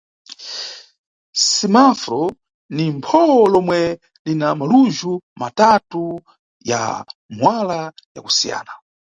Simafuro 1.47 2.21
ni 2.75 2.85
phowo 3.05 3.41
lomwe 3.53 3.79
lina 4.25 4.47
malujhu 4.59 5.13
matatu 5.41 6.03
ya 6.69 6.81
muwala 7.35 7.79
ya 8.15 8.21
kusiyana. 8.25 8.73